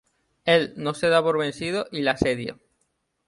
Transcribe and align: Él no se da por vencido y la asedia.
Él 0.45 0.73
no 0.77 0.95
se 0.95 1.09
da 1.09 1.21
por 1.21 1.37
vencido 1.37 1.85
y 1.91 2.01
la 2.01 2.13
asedia. 2.13 2.57